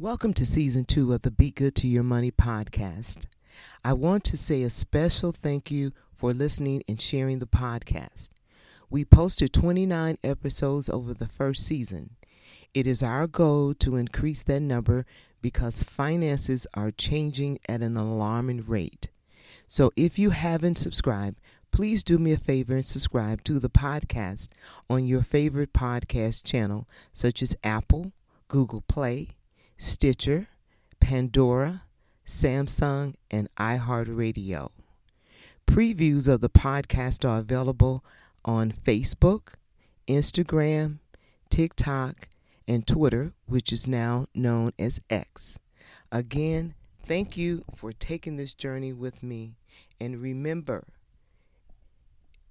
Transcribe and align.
Welcome 0.00 0.32
to 0.34 0.46
season 0.46 0.84
two 0.84 1.12
of 1.12 1.22
the 1.22 1.30
Be 1.32 1.50
Good 1.50 1.74
to 1.74 1.88
Your 1.88 2.04
Money 2.04 2.30
podcast. 2.30 3.26
I 3.84 3.94
want 3.94 4.22
to 4.26 4.36
say 4.36 4.62
a 4.62 4.70
special 4.70 5.32
thank 5.32 5.72
you 5.72 5.90
for 6.16 6.32
listening 6.32 6.84
and 6.88 7.00
sharing 7.00 7.40
the 7.40 7.48
podcast. 7.48 8.30
We 8.88 9.04
posted 9.04 9.52
29 9.52 10.18
episodes 10.22 10.88
over 10.88 11.12
the 11.12 11.26
first 11.26 11.66
season. 11.66 12.10
It 12.72 12.86
is 12.86 13.02
our 13.02 13.26
goal 13.26 13.74
to 13.80 13.96
increase 13.96 14.44
that 14.44 14.60
number 14.60 15.04
because 15.42 15.82
finances 15.82 16.64
are 16.74 16.92
changing 16.92 17.58
at 17.68 17.82
an 17.82 17.96
alarming 17.96 18.66
rate. 18.66 19.08
So 19.66 19.90
if 19.96 20.16
you 20.16 20.30
haven't 20.30 20.78
subscribed, 20.78 21.40
please 21.72 22.04
do 22.04 22.20
me 22.20 22.30
a 22.30 22.38
favor 22.38 22.74
and 22.76 22.86
subscribe 22.86 23.42
to 23.42 23.58
the 23.58 23.68
podcast 23.68 24.46
on 24.88 25.08
your 25.08 25.24
favorite 25.24 25.72
podcast 25.72 26.44
channel, 26.44 26.86
such 27.12 27.42
as 27.42 27.56
Apple, 27.64 28.12
Google 28.46 28.82
Play, 28.82 29.30
Stitcher, 29.80 30.48
Pandora, 30.98 31.82
Samsung, 32.26 33.14
and 33.30 33.48
iHeartRadio. 33.56 34.70
Previews 35.68 36.26
of 36.26 36.40
the 36.40 36.50
podcast 36.50 37.24
are 37.24 37.38
available 37.38 38.04
on 38.44 38.72
Facebook, 38.72 39.54
Instagram, 40.08 40.98
TikTok, 41.48 42.28
and 42.66 42.88
Twitter, 42.88 43.32
which 43.46 43.72
is 43.72 43.86
now 43.86 44.26
known 44.34 44.72
as 44.80 45.00
X. 45.08 45.60
Again, 46.10 46.74
thank 47.06 47.36
you 47.36 47.64
for 47.76 47.92
taking 47.92 48.34
this 48.34 48.54
journey 48.54 48.92
with 48.92 49.22
me. 49.22 49.54
And 50.00 50.20
remember, 50.20 50.88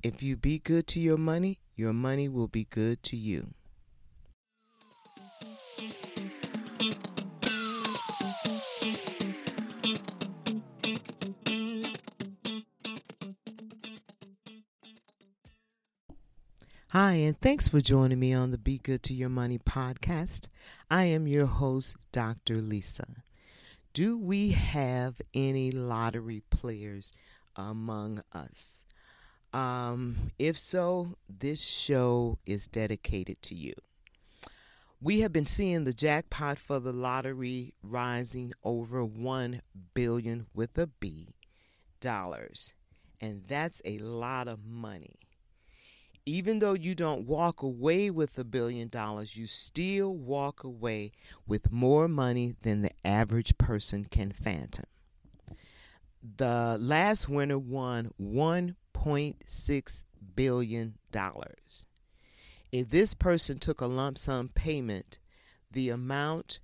if 0.02 0.24
you 0.24 0.38
be 0.38 0.60
good 0.60 0.88
to 0.88 1.02
your 1.02 1.18
money, 1.18 1.60
your 1.76 1.92
money 1.92 2.30
will 2.30 2.48
be 2.48 2.68
good 2.70 3.04
to 3.04 3.18
you. 3.18 3.54
Hi, 16.92 17.16
and 17.16 17.38
thanks 17.38 17.68
for 17.68 17.82
joining 17.82 18.18
me 18.18 18.34
on 18.34 18.52
the 18.52 18.58
Be 18.58 18.78
Good 18.78 19.04
to 19.04 19.14
Your 19.14 19.28
Money 19.28 19.60
podcast. 19.60 20.48
I 20.90 21.04
am 21.04 21.28
your 21.28 21.46
host, 21.46 21.98
Dr. 22.14 22.62
Lisa. 22.62 23.06
Do 23.92 24.18
we 24.18 24.52
have 24.52 25.22
any 25.34 25.70
lottery 25.70 26.44
players 26.50 27.12
among 27.58 28.24
us? 28.32 28.86
Um, 29.52 30.32
if 30.40 30.58
so, 30.58 31.18
this 31.28 31.62
show 31.62 32.38
is 32.46 32.68
dedicated 32.68 33.42
to 33.42 33.54
you. 33.54 33.74
We 35.02 35.20
have 35.20 35.34
been 35.34 35.46
seeing 35.46 35.84
the 35.84 35.92
jackpot 35.92 36.58
for 36.58 36.80
the 36.80 36.94
lottery 36.94 37.74
rising 37.84 38.54
over 38.64 39.04
1 39.04 39.62
billion 39.94 40.46
with 40.54 40.78
a 40.78 40.88
B 40.88 41.36
dollars, 42.00 42.72
and 43.20 43.44
that's 43.44 43.82
a 43.84 43.98
lot 43.98 44.48
of 44.48 44.66
money 44.66 45.16
even 46.28 46.60
though 46.60 46.74
you 46.74 46.94
don't 46.94 47.26
walk 47.26 47.64
away 47.64 48.10
with 48.10 48.38
a 48.38 48.44
billion 48.44 48.90
dollars, 48.90 49.38
you 49.38 49.48
still 49.48 50.14
walk 50.14 50.66
away 50.66 51.14
with 51.48 51.72
more 51.72 52.10
money 52.10 52.54
than 52.64 52.82
the 52.82 52.92
average 53.06 53.58
person 53.58 54.04
can 54.04 54.34
phantom. 54.34 54.84
The 56.36 56.76
last 56.82 57.30
winner 57.30 57.58
won 57.58 58.12
$1.6 58.22 60.04
billion. 60.36 60.96
If 62.74 62.90
this 62.90 63.14
person 63.14 63.58
took 63.58 63.80
a 63.80 63.86
lump 63.86 64.18
sum 64.18 64.50
payment, 64.50 65.20
the 65.72 65.88
amount 65.90 66.60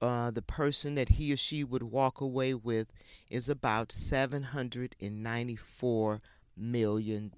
uh, 0.00 0.30
the 0.30 0.40
person 0.40 0.94
that 0.94 1.10
he 1.10 1.30
or 1.30 1.36
she 1.36 1.62
would 1.62 1.82
walk 1.82 2.22
away 2.22 2.54
with 2.54 2.90
is 3.28 3.50
about 3.50 3.90
$794 3.90 6.20
million. 6.56 7.30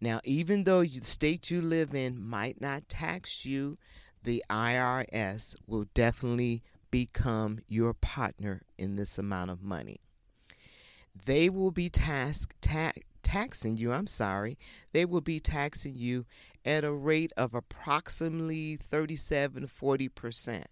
Now, 0.00 0.20
even 0.24 0.64
though 0.64 0.82
the 0.82 1.00
state 1.02 1.50
you 1.50 1.60
live 1.60 1.94
in 1.94 2.22
might 2.22 2.60
not 2.60 2.88
tax 2.88 3.44
you, 3.44 3.78
the 4.22 4.44
IRS 4.48 5.56
will 5.66 5.86
definitely 5.94 6.62
become 6.90 7.60
your 7.68 7.94
partner 7.94 8.62
in 8.76 8.96
this 8.96 9.18
amount 9.18 9.50
of 9.50 9.62
money. 9.62 10.00
They 11.26 11.48
will 11.48 11.70
be 11.72 11.88
task, 11.88 12.54
ta- 12.60 12.92
taxing 13.22 13.76
you, 13.76 13.92
I'm 13.92 14.06
sorry, 14.06 14.56
they 14.92 15.04
will 15.04 15.20
be 15.20 15.40
taxing 15.40 15.96
you 15.96 16.26
at 16.64 16.84
a 16.84 16.92
rate 16.92 17.32
of 17.36 17.54
approximately 17.54 18.76
37 18.76 19.66
40%. 19.66 20.64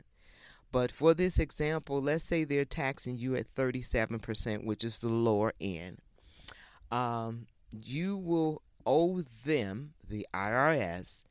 But 0.73 0.91
for 0.91 1.15
this 1.15 1.39
example, 1.39 2.03
let's 2.03 2.25
say 2.25 2.45
they're 2.45 2.65
taxing 2.65 3.17
you 3.17 3.35
at 3.37 3.47
37%, 3.47 4.65
which 4.65 4.85
is 4.85 4.99
the 4.99 5.09
lower 5.09 5.53
end. 5.61 5.99
Um, 6.91 7.47
you 7.71 8.17
will 8.17 8.63
owe 8.87 9.23
them, 9.45 9.93
the 10.09 10.27
IRS, 10.33 11.25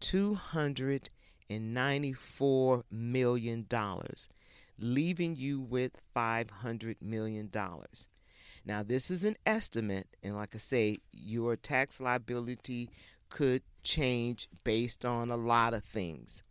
$294 0.00 2.82
million, 2.90 3.66
leaving 4.78 5.36
you 5.36 5.60
with 5.60 5.92
$500 6.14 6.96
million. 7.00 7.50
Now, 8.64 8.82
this 8.82 9.10
is 9.10 9.24
an 9.24 9.36
estimate, 9.46 10.08
and 10.22 10.34
like 10.34 10.54
I 10.54 10.58
say, 10.58 10.98
your 11.12 11.56
tax 11.56 12.00
liability 12.00 12.90
could 13.30 13.62
change 13.82 14.48
based 14.64 15.04
on 15.04 15.30
a 15.30 15.36
lot 15.36 15.72
of 15.72 15.84
things. 15.84 16.42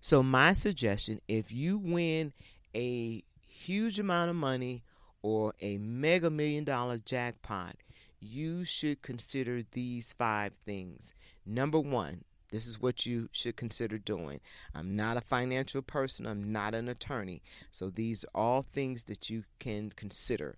So, 0.00 0.22
my 0.22 0.54
suggestion 0.54 1.20
if 1.28 1.52
you 1.52 1.78
win 1.78 2.32
a 2.74 3.22
huge 3.46 3.98
amount 3.98 4.30
of 4.30 4.36
money 4.36 4.82
or 5.22 5.52
a 5.60 5.78
mega 5.78 6.30
million 6.30 6.64
dollar 6.64 6.98
jackpot, 6.98 7.76
you 8.20 8.64
should 8.64 9.02
consider 9.02 9.62
these 9.72 10.12
five 10.12 10.52
things. 10.54 11.14
Number 11.46 11.78
one, 11.78 12.24
this 12.50 12.66
is 12.66 12.80
what 12.80 13.04
you 13.04 13.28
should 13.32 13.56
consider 13.56 13.98
doing. 13.98 14.40
I'm 14.74 14.96
not 14.96 15.16
a 15.16 15.20
financial 15.20 15.82
person, 15.82 16.26
I'm 16.26 16.50
not 16.50 16.74
an 16.74 16.88
attorney. 16.88 17.42
So 17.70 17.90
these 17.90 18.24
are 18.24 18.30
all 18.34 18.62
things 18.62 19.04
that 19.04 19.28
you 19.28 19.44
can 19.58 19.90
consider. 19.90 20.56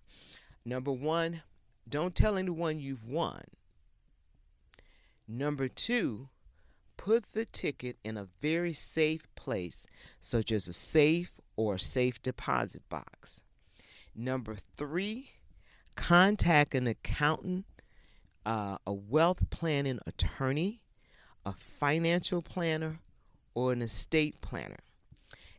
Number 0.65 0.93
one, 0.93 1.43
don't 1.89 2.15
tell 2.15 2.37
anyone 2.37 2.79
you've 2.79 3.07
won. 3.07 3.43
Number 5.27 5.69
two, 5.69 6.29
put 6.97 7.33
the 7.33 7.45
ticket 7.45 7.97
in 8.05 8.17
a 8.17 8.29
very 8.41 8.73
safe 8.73 9.27
place, 9.35 9.87
such 10.21 10.53
as 10.53 10.69
a 10.69 10.73
safe 10.73 11.33
or 11.57 11.75
a 11.75 11.81
safe 11.81 12.23
deposit 12.23 12.89
box. 12.89 13.45
Number 14.15 14.57
three, 14.77 15.31
contact 16.01 16.75
an 16.75 16.87
accountant, 16.87 17.67
uh, 18.47 18.79
a 18.87 18.93
wealth 18.93 19.51
planning 19.51 20.01
attorney, 20.07 20.81
a 21.45 21.53
financial 21.53 22.41
planner, 22.41 23.01
or 23.55 23.73
an 23.73 23.83
estate 23.83 24.41
planner. 24.41 24.79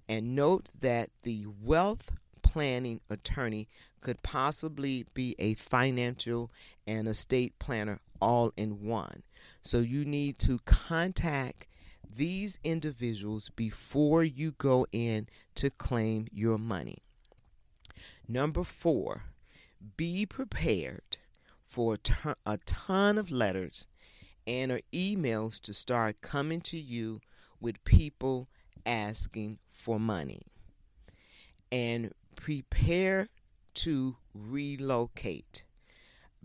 And 0.10 0.36
note 0.36 0.72
that 0.80 1.12
the 1.22 1.46
wealth 1.62 2.12
planning 2.42 3.02
attorney 3.08 3.68
could 4.02 4.24
possibly 4.24 5.06
be 5.14 5.36
a 5.38 5.54
financial 5.54 6.50
and 6.88 7.08
estate 7.08 7.60
planner 7.60 8.00
all 8.20 8.52
in 8.58 8.82
one. 8.82 9.22
So 9.62 9.78
you 9.78 10.04
need 10.06 10.40
to 10.40 10.58
contact 10.66 11.68
these 12.18 12.58
individuals 12.64 13.50
before 13.50 14.24
you 14.24 14.54
go 14.58 14.88
in 14.92 15.28
to 15.56 15.70
claim 15.70 16.28
your 16.34 16.58
money. 16.58 16.98
Number 18.28 18.64
four, 18.64 19.26
be 19.98 20.26
prepared 20.26 21.18
for 21.66 21.96
a 21.96 21.98
ton, 21.98 22.36
a 22.46 22.58
ton 22.60 23.18
of 23.18 23.32
letters 23.32 23.88
and 24.48 24.72
or 24.72 24.82
emails 24.94 25.60
to 25.62 25.74
start 25.74 26.22
coming 26.22 26.62
to 26.62 26.78
you 26.78 27.22
with 27.60 27.84
people 27.84 28.48
asking 28.86 29.60
for 29.72 30.00
money. 30.00 30.42
And 31.72 32.12
prepare 32.36 33.30
to 33.74 34.18
relocate 34.34 35.64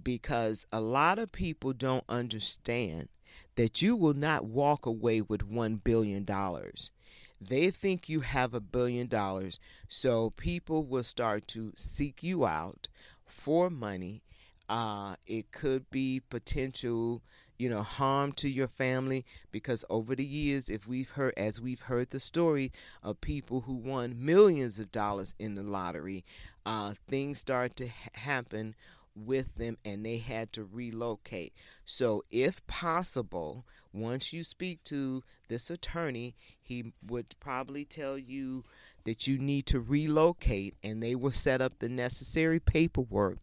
because 0.02 0.66
a 0.72 0.80
lot 0.80 1.18
of 1.18 1.32
people 1.32 1.72
don't 1.72 2.04
understand 2.08 3.08
that 3.56 3.82
you 3.82 3.96
will 3.96 4.14
not 4.14 4.44
walk 4.44 4.86
away 4.86 5.20
with 5.20 5.50
$1 5.50 5.82
billion. 5.82 6.26
They 7.40 7.70
think 7.70 8.08
you 8.08 8.20
have 8.20 8.54
a 8.54 8.60
billion 8.60 9.08
dollars, 9.08 9.58
so 9.88 10.30
people 10.30 10.84
will 10.84 11.02
start 11.02 11.46
to 11.48 11.72
seek 11.76 12.22
you 12.22 12.46
out 12.46 12.88
for 13.26 13.70
money. 13.70 14.22
Uh, 14.68 15.14
it 15.26 15.52
could 15.52 15.88
be 15.90 16.20
potential, 16.28 17.22
you 17.56 17.68
know, 17.68 17.82
harm 17.82 18.32
to 18.32 18.48
your 18.48 18.66
family 18.66 19.24
because 19.52 19.84
over 19.88 20.14
the 20.14 20.24
years, 20.24 20.68
if 20.68 20.88
we've 20.88 21.10
heard, 21.10 21.34
as 21.36 21.60
we've 21.60 21.82
heard 21.82 22.10
the 22.10 22.18
story 22.18 22.72
of 23.02 23.20
people 23.20 23.62
who 23.62 23.74
won 23.74 24.16
millions 24.18 24.78
of 24.78 24.90
dollars 24.90 25.34
in 25.38 25.54
the 25.54 25.62
lottery, 25.62 26.24
uh, 26.64 26.94
things 27.08 27.38
start 27.38 27.76
to 27.76 27.86
ha- 27.86 28.10
happen 28.14 28.74
with 29.14 29.54
them 29.54 29.78
and 29.84 30.04
they 30.04 30.18
had 30.18 30.52
to 30.52 30.64
relocate. 30.64 31.52
So, 31.84 32.24
if 32.30 32.66
possible, 32.66 33.64
once 33.92 34.32
you 34.32 34.44
speak 34.44 34.82
to 34.84 35.22
this 35.48 35.70
attorney, 35.70 36.34
he 36.60 36.92
would 37.06 37.34
probably 37.40 37.84
tell 37.84 38.18
you 38.18 38.64
that 39.06 39.26
you 39.26 39.38
need 39.38 39.64
to 39.66 39.80
relocate 39.80 40.74
and 40.82 41.02
they 41.02 41.14
will 41.14 41.30
set 41.30 41.60
up 41.60 41.78
the 41.78 41.88
necessary 41.88 42.60
paperwork 42.60 43.38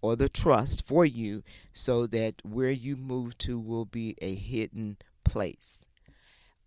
or 0.00 0.14
the 0.16 0.28
trust 0.28 0.86
for 0.86 1.04
you 1.04 1.42
so 1.72 2.06
that 2.06 2.34
where 2.44 2.70
you 2.70 2.96
move 2.96 3.36
to 3.36 3.58
will 3.58 3.84
be 3.84 4.16
a 4.22 4.34
hidden 4.34 4.96
place. 5.24 5.86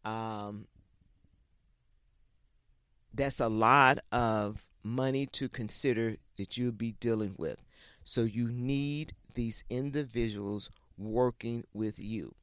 Um, 0.04 0.68
that's 3.14 3.40
a 3.40 3.48
lot 3.48 4.00
of 4.12 4.66
money 4.84 5.26
to 5.28 5.48
consider 5.48 6.18
that 6.38 6.58
you'll 6.58 6.74
be 6.74 6.92
dealing 6.94 7.36
with. 7.38 7.64
So 8.04 8.24
you 8.24 8.50
need 8.50 9.14
these 9.34 9.64
individuals 9.70 10.70
working 10.98 11.64
with 11.74 12.00
you. 12.00 12.36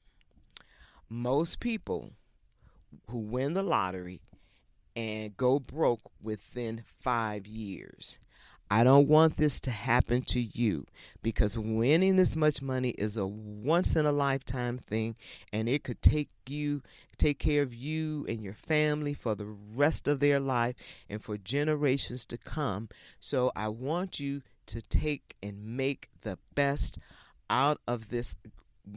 Most 1.11 1.61
people 1.61 2.13
who 3.11 3.19
win 3.19 3.53
the 3.53 3.63
lottery 3.63 4.21
and 4.99 5.37
go 5.37 5.61
broke 5.61 6.01
within 6.21 6.83
five 7.05 7.47
years. 7.47 8.19
I 8.69 8.83
don't 8.83 9.07
want 9.07 9.37
this 9.37 9.61
to 9.61 9.71
happen 9.71 10.23
to 10.23 10.41
you 10.41 10.87
because 11.23 11.57
winning 11.57 12.17
this 12.17 12.35
much 12.35 12.61
money 12.61 12.91
is 12.91 13.17
a 13.17 13.25
once 13.25 13.95
in 13.95 14.07
a 14.07 14.13
lifetime 14.13 14.77
thing 14.77 15.15
and 15.53 15.69
it 15.69 15.85
could 15.85 16.03
take 16.03 16.31
you 16.49 16.83
take 17.17 17.39
care 17.39 17.63
of 17.63 17.73
you 17.73 18.27
and 18.29 18.41
your 18.41 18.55
family 18.55 19.15
for 19.15 19.37
the 19.37 19.47
rest 19.47 20.09
of 20.09 20.19
their 20.19 20.41
life 20.41 20.75
and 21.09 21.23
for 21.23 21.37
generations 21.39 22.25
to 22.27 22.37
come. 22.37 22.89
So 23.21 23.53
I 23.55 23.69
want 23.69 24.19
you 24.19 24.43
to 24.67 24.83
take 24.83 25.37
and 25.43 25.77
make 25.77 26.09
the 26.23 26.39
best 26.57 26.99
out 27.49 27.81
of 27.87 28.11
this 28.11 28.35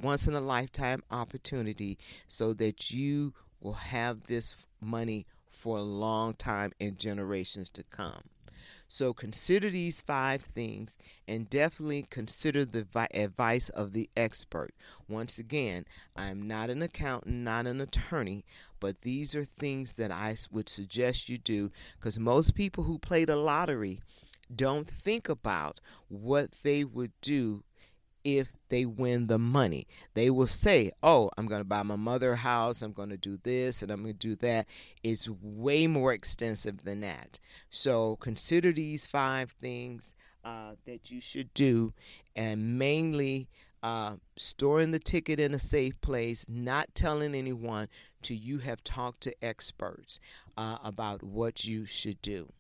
once 0.02 0.28
in 0.28 0.34
a 0.34 0.42
lifetime 0.42 1.04
opportunity 1.12 2.00
so 2.28 2.54
that 2.54 2.90
you 2.90 3.34
will 3.60 3.74
have 3.74 4.24
this 4.24 4.56
money 4.82 5.28
for 5.52 5.78
a 5.78 5.84
long 5.84 6.34
time 6.34 6.72
and 6.80 6.98
generations 6.98 7.70
to 7.70 7.84
come. 7.84 8.24
So 8.88 9.14
consider 9.14 9.70
these 9.70 10.02
five 10.02 10.42
things 10.42 10.98
and 11.28 11.50
definitely 11.50 12.06
consider 12.10 12.66
the 12.66 12.84
vi- 12.84 13.08
advice 13.14 13.70
of 13.70 13.94
the 13.94 14.10
expert. 14.18 14.74
Once 15.08 15.40
again, 15.40 15.86
I'm 16.16 16.46
not 16.46 16.70
an 16.70 16.82
accountant, 16.82 17.38
not 17.38 17.68
an 17.68 17.80
attorney, 17.80 18.44
but 18.80 19.02
these 19.02 19.34
are 19.34 19.46
things 19.46 19.94
that 19.94 20.12
I 20.12 20.36
would 20.52 20.68
suggest 20.68 21.30
you 21.30 21.38
do 21.38 21.72
because 21.98 22.20
most 22.20 22.54
people 22.54 22.84
who 22.84 23.00
play 23.00 23.24
the 23.24 23.38
lottery 23.38 24.02
don't 24.54 24.90
think 24.90 25.30
about 25.30 25.80
what 26.10 26.52
they 26.64 26.84
would 26.84 27.14
do 27.22 27.64
if 28.24 28.50
they 28.70 28.86
win 28.86 29.28
the 29.28 29.38
money. 29.38 29.88
They 30.14 30.30
will 30.30 30.48
say, 30.48 30.92
Oh, 31.04 31.30
I'm 31.38 31.48
going 31.48 31.62
to 31.62 31.66
buy 31.66 31.84
my 31.84 31.96
mother 31.96 32.34
a 32.34 32.38
house, 32.38 32.82
I'm 32.82 32.94
going 32.94 33.10
to 33.10 33.18
do 33.18 33.38
this, 33.44 33.82
and 33.82 33.92
I'm 33.92 34.04
going 34.04 34.14
to 34.18 34.28
do 34.28 34.36
that. 34.38 34.68
It's 35.04 35.30
way 35.30 35.88
more 35.88 36.14
extensive 36.14 36.84
than 36.84 37.02
that. 37.02 37.40
So 37.70 38.18
consider 38.18 38.72
these 38.72 39.06
five 39.06 39.52
things 39.52 40.14
uh, 40.44 40.74
that 40.86 41.12
you 41.12 41.22
should 41.22 41.54
do, 41.54 41.94
and 42.36 42.80
mainly 42.80 43.48
uh, 43.84 44.16
storing 44.38 44.92
the 44.92 45.00
ticket 45.00 45.40
in 45.40 45.54
a 45.54 45.60
safe 45.60 46.00
place, 46.02 46.48
not 46.50 46.94
telling 46.94 47.36
anyone 47.36 47.88
till 48.22 48.38
you 48.38 48.60
have 48.60 48.84
talked 48.84 49.22
to 49.22 49.44
experts 49.44 50.20
uh, 50.58 50.78
about 50.84 51.24
what 51.24 51.66
you 51.66 51.86
should 51.86 52.22
do. 52.22 52.52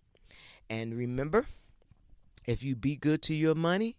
And 0.69 0.95
remember, 0.95 1.45
if 2.45 2.63
you 2.63 2.75
be 2.75 2.95
good 2.95 3.21
to 3.23 3.35
your 3.35 3.55
money, 3.55 3.97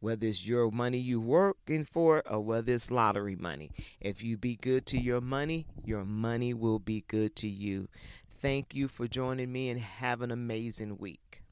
whether 0.00 0.26
it's 0.26 0.46
your 0.46 0.70
money 0.70 0.98
you 0.98 1.20
working 1.20 1.84
for 1.84 2.22
or 2.28 2.40
whether 2.40 2.72
it's 2.72 2.90
lottery 2.90 3.36
money. 3.36 3.70
If 4.00 4.22
you 4.22 4.36
be 4.36 4.56
good 4.56 4.86
to 4.86 4.98
your 4.98 5.20
money, 5.20 5.66
your 5.84 6.04
money 6.04 6.54
will 6.54 6.78
be 6.78 7.04
good 7.06 7.36
to 7.36 7.48
you. 7.48 7.88
Thank 8.38 8.74
you 8.74 8.88
for 8.88 9.06
joining 9.06 9.52
me 9.52 9.68
and 9.68 9.78
have 9.78 10.22
an 10.22 10.30
amazing 10.30 10.96
week. 10.98 11.42